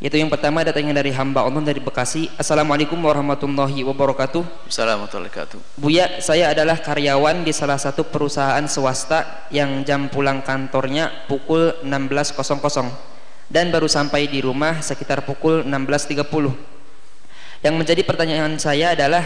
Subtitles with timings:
[0.00, 2.32] Yaitu yang pertama datangnya dari hamba Allah dari Bekasi.
[2.40, 4.64] Assalamualaikum warahmatullahi wabarakatuh.
[4.64, 5.58] Assalamualaikum warahmatullahi wabarakatuh.
[5.76, 12.40] Buya, saya adalah karyawan di salah satu perusahaan swasta yang jam pulang kantornya pukul 16.00
[13.52, 16.16] dan baru sampai di rumah sekitar pukul 16.30.
[17.60, 19.20] Yang menjadi pertanyaan saya adalah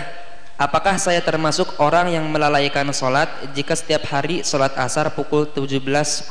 [0.58, 6.26] apakah saya termasuk orang yang melalaikan sholat jika setiap hari sholat asar pukul 17.00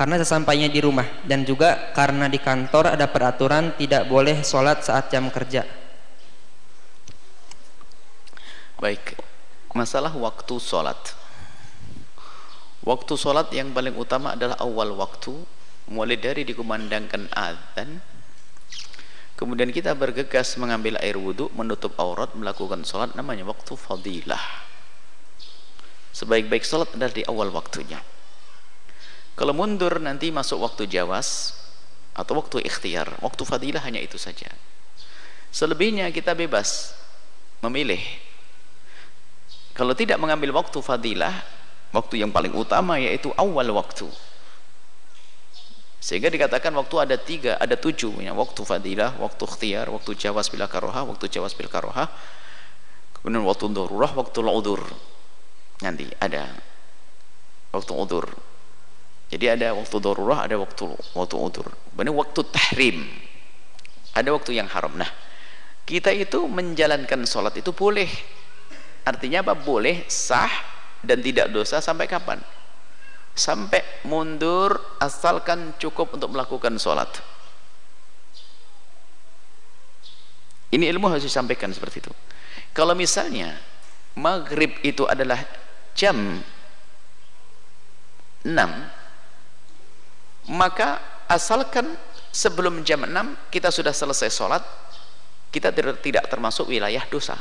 [0.00, 5.12] karena sesampainya di rumah dan juga karena di kantor ada peraturan tidak boleh sholat saat
[5.12, 5.60] jam kerja.
[8.80, 9.20] Baik.
[9.76, 10.96] Masalah waktu sholat.
[12.80, 15.36] Waktu sholat yang paling utama adalah awal waktu
[15.92, 18.00] mulai dari dikumandangkan adzan
[19.36, 24.64] kemudian kita bergegas mengambil air wudhu menutup aurat melakukan sholat namanya waktu fadilah.
[26.16, 28.00] Sebaik-baik sholat adalah di awal waktunya
[29.40, 31.56] kalau mundur nanti masuk waktu jawas
[32.12, 33.08] atau waktu ikhtiar.
[33.24, 34.52] Waktu fadilah hanya itu saja.
[35.48, 36.92] Selebihnya kita bebas
[37.64, 38.04] memilih.
[39.72, 41.32] Kalau tidak mengambil waktu fadilah,
[41.88, 44.12] waktu yang paling utama yaitu awal waktu.
[46.04, 48.20] Sehingga dikatakan waktu ada tiga, ada tujuh.
[48.20, 48.36] Ya.
[48.36, 52.12] Waktu fadilah, waktu ikhtiar, waktu jawas bila karoha, waktu jawas bil karoha.
[53.16, 54.84] Kemudian waktu dururah, waktu laudur.
[55.80, 56.44] Nanti ada
[57.72, 58.49] waktu udur
[59.30, 61.70] jadi ada waktu darurah ada waktu waktu udur.
[61.94, 63.06] Benar waktu tahrim.
[64.10, 64.98] Ada waktu yang haram.
[64.98, 65.06] Nah
[65.86, 68.10] kita itu menjalankan sholat itu boleh.
[69.06, 69.54] Artinya apa?
[69.54, 70.50] Boleh sah
[71.06, 72.42] dan tidak dosa sampai kapan?
[73.30, 77.22] Sampai mundur asalkan cukup untuk melakukan sholat.
[80.74, 82.12] Ini ilmu harus disampaikan seperti itu.
[82.74, 83.54] Kalau misalnya
[84.18, 85.38] maghrib itu adalah
[85.94, 86.42] jam
[88.42, 88.99] 6
[90.50, 90.98] maka
[91.30, 91.94] asalkan
[92.34, 93.14] sebelum jam 6
[93.54, 94.62] kita sudah selesai sholat
[95.50, 97.38] kita tidak termasuk wilayah dosa.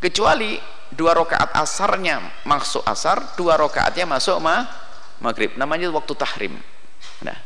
[0.00, 0.56] Kecuali
[0.92, 4.64] dua rakaat asarnya masuk asar dua rakaatnya masuk ma
[5.20, 5.56] maghrib.
[5.56, 6.56] Namanya waktu tahrim.
[7.24, 7.36] Nah.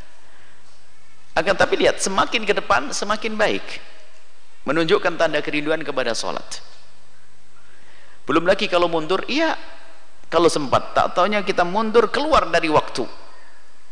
[1.35, 3.67] Akan tapi lihat semakin ke depan semakin baik.
[4.67, 6.63] Menunjukkan tanda kerinduan kepada sholat.
[8.27, 9.59] Belum lagi kalau mundur iya.
[10.31, 13.24] Kalau sempat tak taunya kita mundur keluar dari waktu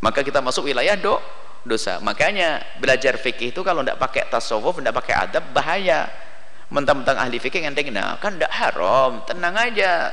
[0.02, 1.14] maka kita masuk wilayah do
[1.62, 2.02] dosa.
[2.02, 6.10] Makanya belajar fikih itu kalau tidak pakai tasawuf tidak pakai adab bahaya.
[6.72, 9.22] Mentang-mentang ahli fikih yang nah kan tidak haram.
[9.28, 10.10] Tenang aja.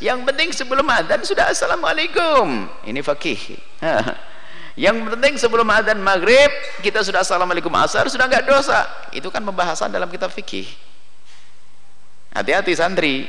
[0.00, 2.66] Yang penting sebelum adzan sudah assalamualaikum.
[2.84, 3.40] Ini fikih.
[4.78, 6.48] Yang penting sebelum adzan maghrib
[6.80, 7.68] kita sudah assalamualaikum.
[7.76, 8.88] Asar sudah enggak dosa.
[9.12, 10.64] Itu kan pembahasan dalam kitab fikih.
[12.32, 13.28] Hati-hati santri.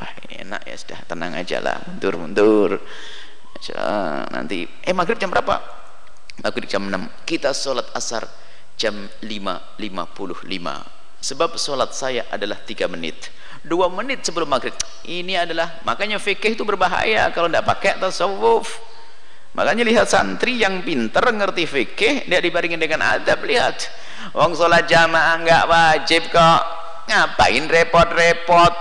[0.00, 0.98] Wah ini enak ya sudah.
[1.04, 2.70] Tenang aja lah mundur mundur
[4.32, 4.66] nanti.
[4.84, 5.60] Eh maghrib jam berapa?
[6.42, 8.26] Maghrib jam 6 kita sholat asar
[8.74, 10.44] jam 5.55
[11.24, 13.32] sebab sholat saya adalah 3 menit.
[13.64, 14.76] 2 menit sebelum maghrib.
[15.08, 18.76] Ini adalah makanya fikih itu berbahaya kalau tidak pakai tasawuf.
[19.54, 23.88] Makanya lihat santri yang pinter ngerti fikih dia dibaringin dengan adab lihat.
[24.36, 26.62] Wong sholat jamaah nggak wajib kok.
[27.08, 28.74] Ngapain repot-repot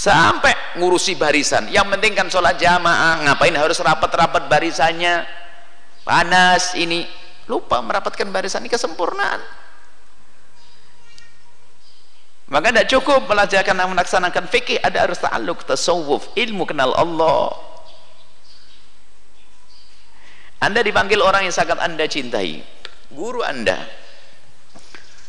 [0.00, 1.68] sampai ngurusi barisan.
[1.68, 3.20] Yang penting kan sholat jamaah.
[3.28, 5.28] Ngapain harus rapat-rapat barisannya?
[6.00, 7.04] Panas ini.
[7.44, 9.42] Lupa merapatkan barisan ini kesempurnaan.
[12.50, 14.80] Maka tidak cukup belajarkan dan melaksanakan fikih.
[14.80, 17.52] Ada harus ta'aluk tasawuf ilmu kenal Allah.
[20.64, 22.64] Anda dipanggil orang yang sangat anda cintai.
[23.12, 23.78] Guru anda.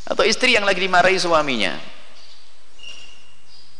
[0.08, 2.01] Atau istri yang lagi dimarahi suaminya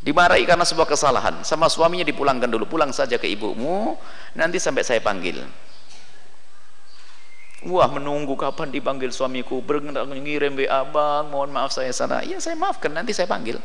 [0.02, 1.46] dimarahi karena sebuah kesalahan.
[1.46, 2.66] Sama suaminya dipulangkan dulu.
[2.66, 3.98] Pulang saja ke ibumu
[4.34, 5.42] nanti sampai saya panggil.
[7.62, 9.62] Wah menunggu kapan dipanggil suamiku?
[9.62, 13.62] Ngirim WA bang mohon maaf saya sana iya saya maafkan nanti saya panggil.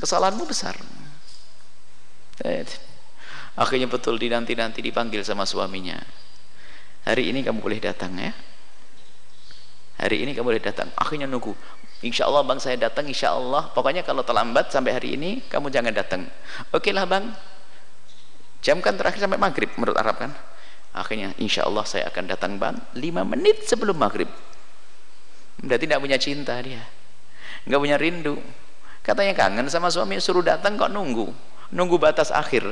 [0.00, 0.80] Kesalahanmu besar.
[3.60, 6.00] Akhirnya betul dinanti-nanti dipanggil sama suaminya.
[7.04, 8.32] Hari ini kamu boleh datang ya.
[10.00, 10.88] Hari ini kamu boleh datang.
[10.96, 11.52] Akhirnya nunggu
[12.00, 15.92] Insya Allah bang saya datang Insya Allah pokoknya kalau terlambat sampai hari ini kamu jangan
[15.92, 16.24] datang.
[16.72, 17.28] Oke lah bang.
[18.64, 20.32] Jam kan terakhir sampai maghrib menurut Arab kan?
[20.96, 24.28] Akhirnya Insya Allah saya akan datang bang 5 menit sebelum maghrib.
[25.60, 26.80] Berarti tidak punya cinta dia.
[27.68, 28.40] Nggak punya rindu.
[29.04, 31.28] Katanya kangen sama suami suruh datang kok nunggu.
[31.76, 32.64] Nunggu batas akhir.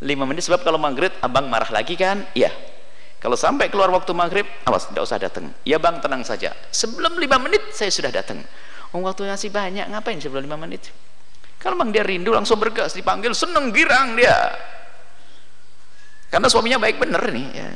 [0.00, 2.24] 5 menit sebab kalau maghrib abang marah lagi kan?
[2.32, 2.71] Iya
[3.22, 6.50] kalau sampai keluar waktu maghrib awas tidak usah datang ya bang tenang saja.
[6.74, 8.42] Sebelum lima menit saya sudah datang
[8.90, 10.90] oh, waktu masih banyak ngapain sebelum lima menit?
[11.62, 14.34] Kalau bang dia rindu langsung bergas dipanggil seneng girang dia.
[16.34, 17.70] Karena suaminya baik bener nih ya.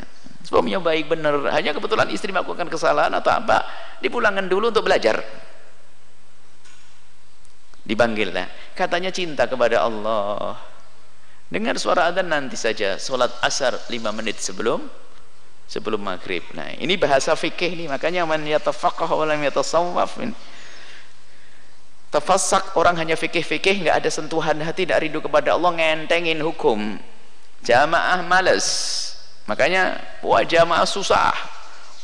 [0.47, 3.63] suaminya baik benar hanya kebetulan istri melakukan kesalahan atau apa
[4.03, 5.23] dipulangkan dulu untuk belajar.
[7.87, 10.59] Dipanggil lah katanya cinta kepada Allah.
[11.47, 15.06] Dengar suara adzan nanti saja sholat asar 5 menit sebelum
[15.67, 16.43] sebelum maghrib.
[16.55, 20.19] Nah ini bahasa fikih nih makanya man yatafaqah wa lam yatasawwaf
[22.17, 26.97] tafassak orang hanya fikih-fikih nggak ada sentuhan hati tidak rindu kepada Allah ngentengin hukum.
[27.67, 28.67] Jamaah males.
[29.51, 31.35] Makanya wah jamaah susah.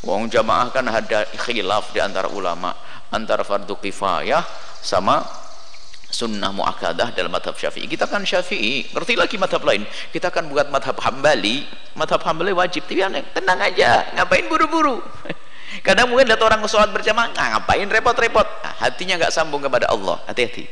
[0.03, 2.75] Wong jamaah kan ada khilaf di antara ulama
[3.15, 4.43] antara fardu kifayah
[4.83, 5.23] sama
[6.13, 7.89] sunnah muakkadah dalam madhab syafi'i.
[7.89, 9.83] Kita kan syafi'i ngerti lagi madhab lain.
[10.13, 11.65] Kita kan buat madhab hambali
[11.97, 12.85] madhab hambali wajib.
[12.85, 13.01] Tapi
[13.33, 15.01] tenang aja ngapain buru-buru?
[15.87, 18.45] Kadang mungkin lihat orang sholat berjamaah ngapain repot-repot?
[18.45, 20.21] Nah, hatinya nggak sambung kepada Allah.
[20.29, 20.69] Hati-hati.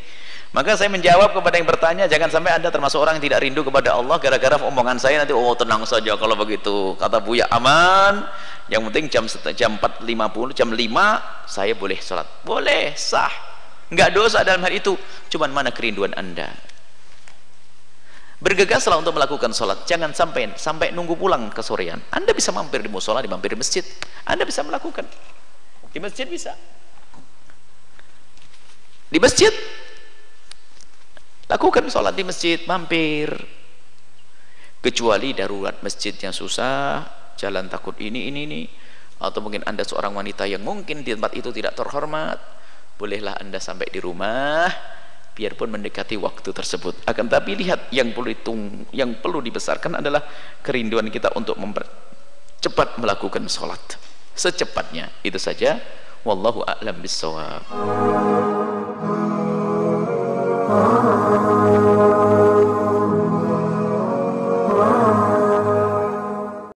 [0.50, 3.94] Maka saya menjawab kepada yang bertanya jangan sampai anda termasuk orang yang tidak rindu kepada
[3.94, 7.48] Allah gara-gara omongan saya nanti oh tenang saja kalau begitu kata Buya.
[7.48, 8.28] Aman.
[8.66, 12.26] Yang penting jam jam 4.50 jam 5 saya boleh sholat.
[12.42, 13.49] Boleh sah
[13.90, 14.94] Enggak dosa dalam hal itu.
[15.28, 16.54] Cuman mana kerinduan anda?
[18.40, 19.84] Bergegaslah untuk melakukan sholat.
[19.84, 23.58] Jangan sampai sampai nunggu pulang ke sorean anda bisa mampir di musola, di mampir di
[23.58, 23.84] masjid.
[24.24, 25.04] Anda bisa melakukan.
[25.90, 26.54] Di masjid bisa.
[29.10, 29.52] Di masjid.
[31.50, 33.34] Lakukan sholat di masjid mampir.
[34.80, 37.04] Kecuali darurat masjid yang susah
[37.36, 38.62] jalan takut ini ini ini.
[39.20, 42.59] Atau mungkin anda seorang wanita yang mungkin di tempat itu tidak terhormat
[43.00, 44.68] bolehlah anda sampai di rumah
[45.32, 47.08] biarpun mendekati waktu tersebut.
[47.08, 50.20] Akan tapi lihat yang perlu hitung yang perlu dibesarkan adalah
[50.60, 51.56] kerinduan kita untuk
[52.60, 53.80] cepat melakukan sholat.
[54.36, 55.08] Secepatnya.
[55.24, 55.80] Itu saja.
[56.20, 58.59] Wallahu a'lam bissawab